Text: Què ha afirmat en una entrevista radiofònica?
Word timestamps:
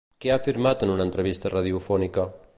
Què 0.23 0.29
ha 0.31 0.37
afirmat 0.39 0.85
en 0.87 0.95
una 0.95 1.05
entrevista 1.11 1.53
radiofònica? 1.57 2.27